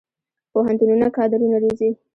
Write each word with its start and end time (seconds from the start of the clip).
پوهنتونونه 0.53 1.07
کادرونه 1.17 1.57
روزي 1.63 1.89